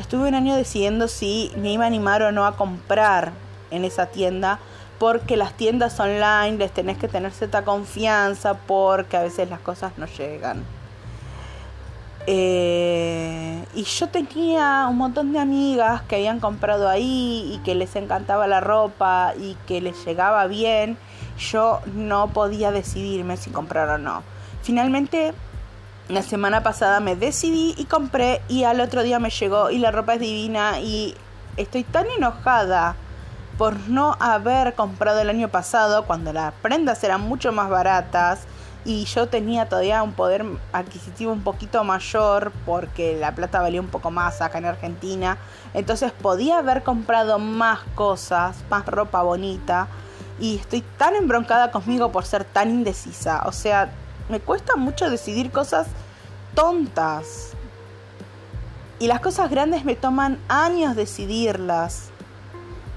Estuve 0.00 0.28
un 0.28 0.34
año 0.34 0.56
decidiendo 0.56 1.06
si 1.06 1.52
me 1.56 1.72
iba 1.72 1.84
a 1.84 1.86
animar 1.86 2.22
o 2.22 2.32
no 2.32 2.44
a 2.46 2.56
comprar 2.56 3.32
en 3.70 3.84
esa 3.84 4.06
tienda 4.06 4.58
porque 4.98 5.36
las 5.36 5.54
tiendas 5.54 5.98
online 6.00 6.58
les 6.58 6.72
tenés 6.72 6.98
que 6.98 7.08
tener 7.08 7.32
cierta 7.32 7.64
confianza 7.64 8.54
porque 8.54 9.16
a 9.16 9.22
veces 9.22 9.48
las 9.50 9.60
cosas 9.60 9.92
no 9.96 10.06
llegan. 10.06 10.64
Eh, 12.26 13.64
y 13.74 13.84
yo 13.84 14.08
tenía 14.08 14.86
un 14.88 14.96
montón 14.96 15.32
de 15.32 15.38
amigas 15.38 16.02
que 16.02 16.16
habían 16.16 16.40
comprado 16.40 16.88
ahí 16.88 17.52
y 17.54 17.58
que 17.64 17.74
les 17.74 17.96
encantaba 17.96 18.46
la 18.46 18.60
ropa 18.60 19.34
y 19.38 19.56
que 19.66 19.80
les 19.80 20.04
llegaba 20.04 20.46
bien. 20.46 20.96
Yo 21.38 21.80
no 21.94 22.28
podía 22.28 22.70
decidirme 22.70 23.36
si 23.36 23.50
comprar 23.50 23.88
o 23.90 23.98
no. 23.98 24.22
Finalmente, 24.62 25.34
la 26.08 26.22
semana 26.22 26.62
pasada 26.62 27.00
me 27.00 27.16
decidí 27.16 27.74
y 27.76 27.84
compré 27.84 28.42
y 28.48 28.64
al 28.64 28.80
otro 28.80 29.02
día 29.02 29.18
me 29.18 29.30
llegó 29.30 29.70
y 29.70 29.78
la 29.78 29.90
ropa 29.90 30.14
es 30.14 30.20
divina 30.20 30.80
y 30.80 31.14
estoy 31.56 31.82
tan 31.84 32.06
enojada 32.16 32.96
por 33.58 33.88
no 33.88 34.16
haber 34.20 34.74
comprado 34.74 35.20
el 35.20 35.30
año 35.30 35.48
pasado 35.48 36.04
cuando 36.04 36.32
las 36.32 36.52
prendas 36.54 37.02
eran 37.04 37.20
mucho 37.22 37.52
más 37.52 37.70
baratas 37.70 38.46
y 38.84 39.04
yo 39.06 39.28
tenía 39.28 39.68
todavía 39.68 40.02
un 40.02 40.12
poder 40.12 40.44
adquisitivo 40.72 41.32
un 41.32 41.42
poquito 41.42 41.82
mayor 41.84 42.52
porque 42.66 43.16
la 43.18 43.34
plata 43.34 43.62
valía 43.62 43.80
un 43.80 43.88
poco 43.88 44.10
más 44.10 44.42
acá 44.42 44.58
en 44.58 44.66
Argentina. 44.66 45.38
Entonces 45.72 46.12
podía 46.12 46.58
haber 46.58 46.82
comprado 46.82 47.38
más 47.38 47.80
cosas, 47.94 48.56
más 48.68 48.84
ropa 48.86 49.22
bonita 49.22 49.88
y 50.38 50.56
estoy 50.56 50.82
tan 50.98 51.14
embroncada 51.16 51.70
conmigo 51.70 52.12
por 52.12 52.26
ser 52.26 52.44
tan 52.44 52.70
indecisa. 52.70 53.42
O 53.46 53.52
sea, 53.52 53.90
me 54.28 54.40
cuesta 54.40 54.76
mucho 54.76 55.08
decidir 55.08 55.50
cosas 55.50 55.86
tontas. 56.54 57.52
Y 58.98 59.06
las 59.06 59.20
cosas 59.20 59.50
grandes 59.50 59.84
me 59.84 59.96
toman 59.96 60.38
años 60.48 60.94
decidirlas. 60.94 62.10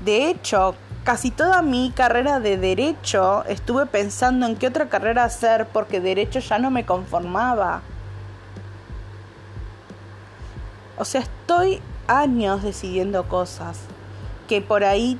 De 0.03 0.29
hecho, 0.29 0.75
casi 1.07 1.31
toda 1.31 1.61
mi 1.61 1.91
carrera 1.91 2.41
de 2.41 2.57
derecho 2.57 3.45
estuve 3.45 3.85
pensando 3.85 4.45
en 4.45 4.57
qué 4.57 4.67
otra 4.67 4.89
carrera 4.89 5.23
hacer 5.23 5.65
porque 5.71 6.01
derecho 6.01 6.39
ya 6.39 6.59
no 6.59 6.69
me 6.69 6.85
conformaba. 6.85 7.81
O 10.97 11.05
sea, 11.05 11.21
estoy 11.21 11.79
años 12.07 12.61
decidiendo 12.61 13.29
cosas 13.29 13.77
que 14.49 14.59
por 14.59 14.83
ahí 14.83 15.17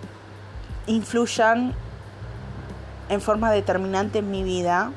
influyan 0.88 1.74
en 3.08 3.22
forma 3.22 3.50
determinante 3.54 4.20
en 4.20 4.30
mi 4.30 4.44
vida. 4.44 4.92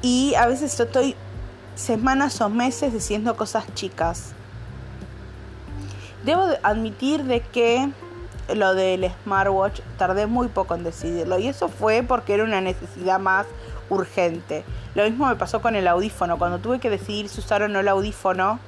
Y 0.00 0.34
a 0.36 0.46
veces 0.46 0.80
estoy 0.80 1.16
semanas 1.74 2.40
o 2.40 2.48
meses 2.48 2.94
diciendo 2.94 3.36
cosas 3.36 3.66
chicas. 3.74 4.32
Debo 6.24 6.46
admitir 6.62 7.24
de 7.24 7.40
que 7.40 7.90
lo 8.54 8.74
del 8.74 9.10
smartwatch 9.24 9.80
tardé 9.98 10.26
muy 10.26 10.48
poco 10.48 10.74
en 10.74 10.84
decidirlo 10.84 11.38
y 11.38 11.48
eso 11.48 11.68
fue 11.68 12.02
porque 12.02 12.34
era 12.34 12.44
una 12.44 12.60
necesidad 12.60 13.18
más 13.18 13.46
urgente. 13.88 14.64
Lo 14.94 15.04
mismo 15.04 15.26
me 15.26 15.36
pasó 15.36 15.60
con 15.60 15.74
el 15.74 15.88
audífono. 15.88 16.38
Cuando 16.38 16.58
tuve 16.58 16.78
que 16.78 16.90
decidir 16.90 17.28
si 17.28 17.40
usar 17.40 17.62
o 17.62 17.68
no 17.68 17.80
el 17.80 17.88
audífono, 17.88 18.58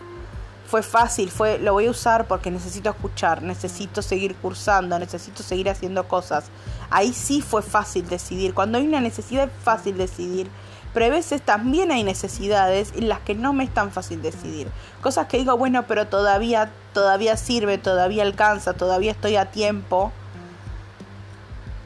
fue 0.67 0.83
fácil, 0.83 1.31
fue 1.31 1.59
lo 1.59 1.75
voy 1.75 1.87
a 1.87 1.91
usar 1.91 2.27
porque 2.27 2.51
necesito 2.51 2.91
escuchar, 2.91 3.43
necesito 3.43 4.01
seguir 4.01 4.35
cursando, 4.37 4.99
necesito 4.99 5.43
seguir 5.43 5.69
haciendo 5.69 6.09
cosas. 6.09 6.47
Ahí 6.91 7.13
sí 7.13 7.43
fue 7.43 7.63
fácil 7.63 8.09
decidir. 8.09 8.55
Cuando 8.55 8.79
hay 8.79 8.87
una 8.87 9.01
necesidad 9.01 9.45
es 9.45 9.63
fácil 9.63 9.97
decidir. 9.97 10.49
Pero 10.95 11.07
a 11.07 11.09
veces 11.11 11.43
también 11.43 11.91
hay 11.91 12.05
necesidades 12.05 12.93
en 12.97 13.09
las 13.09 13.21
que 13.21 13.35
no 13.35 13.53
me 13.53 13.65
es 13.65 13.75
tan 13.75 13.91
fácil 13.91 14.23
decidir. 14.23 14.69
Cosas 15.03 15.27
que 15.27 15.37
digo, 15.37 15.57
bueno, 15.59 15.87
pero 15.87 16.07
todavía, 16.07 16.71
todavía 16.93 17.37
sirve, 17.37 17.77
todavía 17.77 18.23
alcanza, 18.23 18.73
todavía 18.73 19.11
estoy 19.11 19.37
a 19.37 19.51
tiempo 19.51 20.13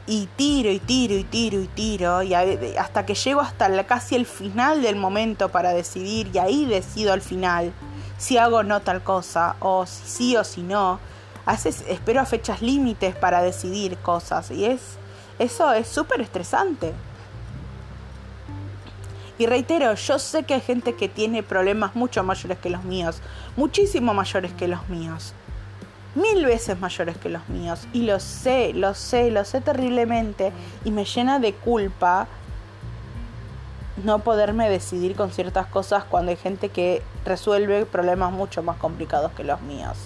y 0.09 0.27
tiro 0.35 0.71
y 0.71 0.79
tiro 0.79 1.13
y 1.15 1.23
tiro 1.23 1.61
y 1.61 1.67
tiro 1.67 2.23
y 2.23 2.33
hasta 2.33 3.05
que 3.05 3.13
llego 3.13 3.41
hasta 3.41 3.83
casi 3.85 4.15
el 4.15 4.25
final 4.25 4.81
del 4.81 4.95
momento 4.95 5.49
para 5.49 5.71
decidir 5.71 6.31
y 6.33 6.39
ahí 6.39 6.65
decido 6.65 7.13
al 7.13 7.21
final 7.21 7.71
si 8.17 8.39
hago 8.39 8.57
o 8.57 8.63
no 8.63 8.81
tal 8.81 9.03
cosa 9.03 9.55
o 9.59 9.85
si 9.85 10.01
sí 10.05 10.37
o 10.37 10.43
si 10.43 10.63
no. 10.63 10.99
A 11.45 11.51
veces 11.53 11.83
espero 11.87 12.21
a 12.21 12.25
fechas 12.25 12.61
límites 12.61 13.15
para 13.15 13.43
decidir 13.43 13.97
cosas 13.97 14.49
y 14.49 14.65
es 14.65 14.97
eso 15.37 15.71
es 15.73 15.87
súper 15.87 16.21
estresante. 16.21 16.93
Y 19.39 19.47
reitero, 19.47 19.95
yo 19.95 20.19
sé 20.19 20.43
que 20.43 20.53
hay 20.53 20.61
gente 20.61 20.93
que 20.93 21.09
tiene 21.09 21.41
problemas 21.41 21.95
mucho 21.95 22.23
mayores 22.23 22.59
que 22.59 22.69
los 22.69 22.83
míos, 22.83 23.21
muchísimo 23.57 24.13
mayores 24.13 24.53
que 24.53 24.67
los 24.67 24.87
míos 24.89 25.33
mil 26.15 26.45
veces 26.45 26.79
mayores 26.79 27.17
que 27.17 27.29
los 27.29 27.47
míos. 27.49 27.87
Y 27.93 28.03
lo 28.03 28.19
sé, 28.19 28.73
lo 28.73 28.93
sé, 28.93 29.31
lo 29.31 29.45
sé 29.45 29.61
terriblemente. 29.61 30.51
Y 30.83 30.91
me 30.91 31.05
llena 31.05 31.39
de 31.39 31.53
culpa 31.53 32.27
no 34.03 34.19
poderme 34.19 34.69
decidir 34.69 35.15
con 35.15 35.31
ciertas 35.31 35.67
cosas 35.67 36.03
cuando 36.03 36.31
hay 36.31 36.37
gente 36.37 36.69
que 36.69 37.01
resuelve 37.25 37.85
problemas 37.85 38.31
mucho 38.31 38.63
más 38.63 38.77
complicados 38.77 39.31
que 39.33 39.43
los 39.43 39.61
míos. 39.61 39.97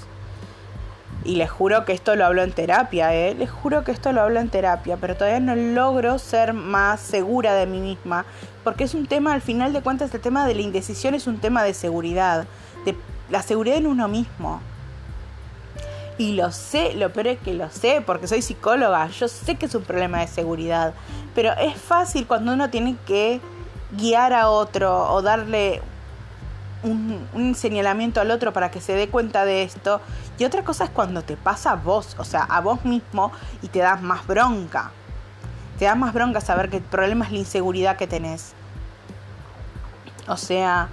Y 1.25 1.35
les 1.35 1.49
juro 1.49 1.85
que 1.85 1.93
esto 1.93 2.15
lo 2.15 2.25
hablo 2.25 2.43
en 2.43 2.51
terapia, 2.51 3.13
¿eh? 3.13 3.33
Les 3.33 3.49
juro 3.49 3.85
que 3.85 3.91
esto 3.91 4.11
lo 4.11 4.21
hablo 4.21 4.41
en 4.41 4.49
terapia, 4.49 4.97
pero 4.99 5.15
todavía 5.15 5.39
no 5.39 5.55
logro 5.55 6.19
ser 6.19 6.53
más 6.53 6.99
segura 6.99 7.53
de 7.53 7.65
mí 7.65 7.79
misma, 7.79 8.25
porque 8.63 8.83
es 8.83 8.93
un 8.93 9.05
tema, 9.07 9.33
al 9.33 9.41
final 9.41 9.73
de 9.73 9.81
cuentas, 9.81 10.13
el 10.13 10.21
tema 10.21 10.45
de 10.45 10.55
la 10.55 10.61
indecisión 10.61 11.13
es 11.13 11.27
un 11.27 11.37
tema 11.37 11.63
de 11.63 11.73
seguridad, 11.73 12.45
de 12.85 12.95
la 13.29 13.41
seguridad 13.41 13.77
en 13.77 13.87
uno 13.87 14.07
mismo. 14.07 14.61
Y 16.17 16.33
lo 16.33 16.51
sé, 16.51 16.93
lo 16.93 17.11
peor 17.11 17.27
es 17.27 17.39
que 17.39 17.53
lo 17.53 17.69
sé, 17.69 18.03
porque 18.05 18.27
soy 18.27 18.41
psicóloga, 18.41 19.07
yo 19.07 19.27
sé 19.27 19.55
que 19.55 19.65
es 19.65 19.75
un 19.75 19.83
problema 19.83 20.19
de 20.19 20.27
seguridad, 20.27 20.93
pero 21.33 21.51
es 21.53 21.75
fácil 21.75 22.27
cuando 22.27 22.53
uno 22.53 22.69
tiene 22.69 22.95
que 23.07 23.41
guiar 23.97 24.33
a 24.33 24.49
otro 24.49 25.11
o 25.11 25.21
darle 25.21 25.81
un, 26.83 27.55
señalamiento 27.55 28.21
al 28.21 28.31
otro 28.31 28.53
para 28.53 28.69
que 28.69 28.81
se 28.81 28.93
dé 28.93 29.07
cuenta 29.07 29.45
de 29.45 29.63
esto. 29.63 30.01
Y 30.37 30.45
otra 30.45 30.63
cosa 30.63 30.85
es 30.85 30.89
cuando 30.89 31.21
te 31.21 31.37
pasa 31.37 31.71
a 31.71 31.75
vos, 31.75 32.15
o 32.19 32.23
sea, 32.23 32.43
a 32.43 32.61
vos 32.61 32.83
mismo 32.85 33.31
y 33.61 33.67
te 33.67 33.79
das 33.79 34.01
más 34.01 34.25
bronca. 34.27 34.91
Te 35.79 35.85
da 35.85 35.95
más 35.95 36.13
bronca 36.13 36.41
saber 36.41 36.69
que 36.69 36.77
el 36.77 36.83
problema 36.83 37.25
es 37.25 37.31
la 37.31 37.37
inseguridad 37.39 37.97
que 37.97 38.07
tenés. 38.07 38.53
O 40.27 40.37
sea, 40.37 40.89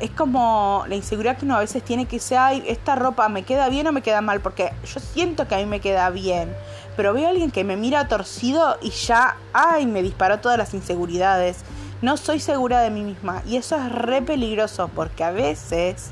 es 0.00 0.10
como 0.10 0.84
la 0.88 0.96
inseguridad 0.96 1.36
que 1.36 1.44
uno 1.44 1.56
a 1.56 1.60
veces 1.60 1.82
tiene 1.82 2.06
que 2.06 2.18
ser, 2.18 2.38
ay, 2.38 2.64
esta 2.66 2.96
ropa 2.96 3.28
me 3.28 3.44
queda 3.44 3.68
bien 3.68 3.86
o 3.86 3.92
me 3.92 4.02
queda 4.02 4.20
mal, 4.20 4.40
porque 4.40 4.72
yo 4.84 5.00
siento 5.00 5.46
que 5.46 5.54
a 5.54 5.58
mí 5.58 5.66
me 5.66 5.80
queda 5.80 6.10
bien, 6.10 6.54
pero 6.96 7.12
veo 7.12 7.26
a 7.26 7.30
alguien 7.30 7.50
que 7.50 7.64
me 7.64 7.76
mira 7.76 8.08
torcido 8.08 8.76
y 8.82 8.90
ya, 8.90 9.36
ay, 9.52 9.86
me 9.86 10.02
disparó 10.02 10.40
todas 10.40 10.58
las 10.58 10.74
inseguridades. 10.74 11.58
No 12.02 12.16
soy 12.16 12.40
segura 12.40 12.80
de 12.80 12.90
mí 12.90 13.02
misma 13.02 13.42
y 13.46 13.56
eso 13.56 13.76
es 13.76 13.90
re 13.90 14.20
peligroso 14.20 14.90
porque 14.94 15.24
a 15.24 15.30
veces 15.30 16.10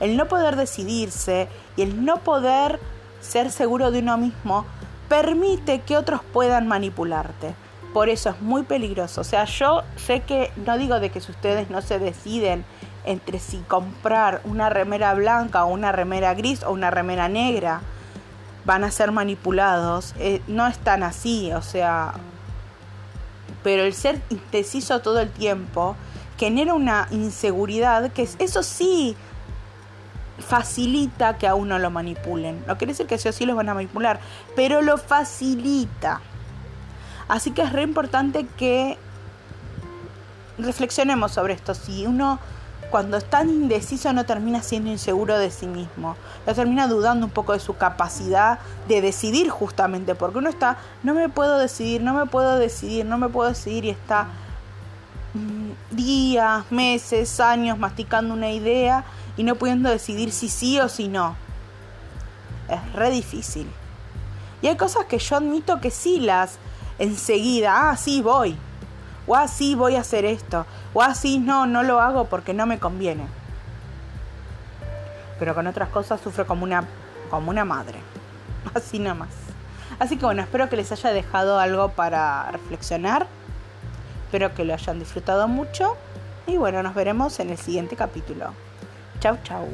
el 0.00 0.16
no 0.16 0.28
poder 0.28 0.56
decidirse 0.56 1.48
y 1.76 1.82
el 1.82 2.04
no 2.04 2.18
poder 2.18 2.78
ser 3.20 3.50
seguro 3.50 3.90
de 3.90 4.00
uno 4.00 4.18
mismo 4.18 4.66
permite 5.08 5.80
que 5.80 5.96
otros 5.96 6.20
puedan 6.32 6.66
manipularte. 6.66 7.54
Por 7.92 8.08
eso 8.08 8.30
es 8.30 8.40
muy 8.42 8.62
peligroso. 8.62 9.22
O 9.22 9.24
sea, 9.24 9.44
yo 9.44 9.82
sé 9.96 10.20
que 10.20 10.52
no 10.64 10.76
digo 10.76 11.00
de 11.00 11.10
que 11.10 11.20
si 11.20 11.32
ustedes 11.32 11.70
no 11.70 11.80
se 11.80 11.98
deciden 11.98 12.64
entre 13.04 13.38
si 13.38 13.58
comprar 13.58 14.42
una 14.44 14.68
remera 14.68 15.14
blanca 15.14 15.64
o 15.64 15.68
una 15.68 15.92
remera 15.92 16.34
gris 16.34 16.62
o 16.62 16.72
una 16.72 16.90
remera 16.90 17.28
negra 17.28 17.80
van 18.66 18.84
a 18.84 18.90
ser 18.90 19.12
manipulados. 19.12 20.14
Eh, 20.18 20.42
no 20.48 20.66
es 20.66 20.76
tan 20.78 21.02
así, 21.02 21.52
o 21.52 21.62
sea, 21.62 22.12
pero 23.62 23.84
el 23.84 23.94
ser 23.94 24.20
indeciso 24.28 25.00
todo 25.00 25.20
el 25.20 25.30
tiempo 25.30 25.96
genera 26.36 26.74
una 26.74 27.08
inseguridad 27.10 28.12
que 28.12 28.28
eso 28.38 28.62
sí 28.62 29.16
facilita 30.46 31.38
que 31.38 31.46
a 31.46 31.54
uno 31.54 31.78
lo 31.78 31.90
manipulen. 31.90 32.62
No 32.66 32.78
quiere 32.78 32.92
decir 32.92 33.06
que 33.06 33.18
sí 33.18 33.28
o 33.28 33.32
sí 33.32 33.46
los 33.46 33.56
van 33.56 33.68
a 33.68 33.74
manipular, 33.74 34.20
pero 34.54 34.80
lo 34.82 34.96
facilita. 34.96 36.20
Así 37.28 37.50
que 37.50 37.62
es 37.62 37.72
re 37.72 37.82
importante 37.82 38.46
que 38.56 38.96
reflexionemos 40.58 41.32
sobre 41.32 41.54
esto. 41.54 41.74
Si 41.74 42.06
uno 42.06 42.38
cuando 42.90 43.16
es 43.16 43.24
tan 43.28 43.48
indeciso 43.50 44.12
no 44.12 44.24
termina 44.24 44.62
siendo 44.62 44.90
inseguro 44.90 45.36
de 45.36 45.50
sí 45.50 45.66
mismo, 45.66 46.16
no 46.46 46.54
termina 46.54 46.86
dudando 46.86 47.26
un 47.26 47.32
poco 47.32 47.52
de 47.52 47.58
su 47.58 47.76
capacidad 47.76 48.60
de 48.86 49.00
decidir 49.00 49.50
justamente, 49.50 50.14
porque 50.14 50.38
uno 50.38 50.48
está, 50.48 50.78
no 51.02 51.12
me 51.12 51.28
puedo 51.28 51.58
decidir, 51.58 52.02
no 52.02 52.14
me 52.14 52.26
puedo 52.26 52.56
decidir, 52.56 53.04
no 53.04 53.18
me 53.18 53.28
puedo 53.28 53.48
decidir 53.48 53.86
y 53.86 53.90
está 53.90 54.28
mm, 55.34 55.96
días, 55.96 56.70
meses, 56.70 57.40
años 57.40 57.76
masticando 57.76 58.32
una 58.32 58.50
idea 58.50 59.04
y 59.36 59.44
no 59.44 59.56
pudiendo 59.56 59.90
decidir 59.90 60.32
si 60.32 60.48
sí 60.48 60.80
o 60.80 60.88
si 60.88 61.08
no. 61.08 61.36
Es 62.68 62.92
re 62.92 63.10
difícil. 63.10 63.70
Y 64.62 64.68
hay 64.68 64.76
cosas 64.76 65.04
que 65.04 65.18
yo 65.18 65.36
admito 65.36 65.80
que 65.80 65.90
sí 65.90 66.20
las 66.20 66.58
enseguida, 66.98 67.90
ah, 67.90 67.96
sí, 67.96 68.22
voy, 68.22 68.56
o 69.26 69.36
así 69.36 69.74
voy 69.74 69.96
a 69.96 70.00
hacer 70.00 70.24
esto, 70.24 70.66
o 70.94 71.02
así 71.02 71.38
no, 71.38 71.66
no 71.66 71.82
lo 71.82 72.00
hago 72.00 72.24
porque 72.24 72.54
no 72.54 72.66
me 72.66 72.78
conviene. 72.78 73.26
Pero 75.38 75.54
con 75.54 75.66
otras 75.66 75.90
cosas 75.90 76.20
sufro 76.20 76.46
como 76.46 76.64
una, 76.64 76.84
como 77.30 77.50
una 77.50 77.64
madre. 77.64 77.98
Así 78.74 78.98
nada 78.98 79.14
más. 79.14 79.28
Así 79.98 80.16
que 80.16 80.24
bueno, 80.24 80.40
espero 80.40 80.70
que 80.70 80.76
les 80.76 80.90
haya 80.92 81.10
dejado 81.10 81.58
algo 81.58 81.90
para 81.90 82.50
reflexionar. 82.50 83.26
Espero 84.24 84.54
que 84.54 84.64
lo 84.64 84.72
hayan 84.72 84.98
disfrutado 84.98 85.46
mucho. 85.46 85.94
Y 86.46 86.56
bueno, 86.56 86.82
nos 86.82 86.94
veremos 86.94 87.38
en 87.40 87.50
el 87.50 87.58
siguiente 87.58 87.96
capítulo. 87.96 88.52
Tchau, 89.26 89.36
tchau. 89.42 89.68